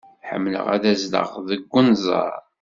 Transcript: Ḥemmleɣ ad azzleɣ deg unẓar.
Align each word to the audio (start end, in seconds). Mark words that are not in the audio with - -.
Ḥemmleɣ 0.29 0.65
ad 0.75 0.83
azzleɣ 0.91 1.29
deg 1.49 1.61
unẓar. 1.79 2.35